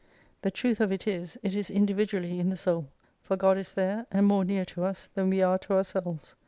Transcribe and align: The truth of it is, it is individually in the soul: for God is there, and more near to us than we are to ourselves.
The 0.41 0.49
truth 0.49 0.81
of 0.81 0.91
it 0.91 1.05
is, 1.05 1.37
it 1.43 1.53
is 1.53 1.69
individually 1.69 2.39
in 2.39 2.49
the 2.49 2.57
soul: 2.57 2.87
for 3.21 3.37
God 3.37 3.55
is 3.59 3.75
there, 3.75 4.07
and 4.11 4.25
more 4.25 4.43
near 4.43 4.65
to 4.65 4.83
us 4.83 5.11
than 5.13 5.29
we 5.29 5.43
are 5.43 5.59
to 5.59 5.73
ourselves. 5.73 6.33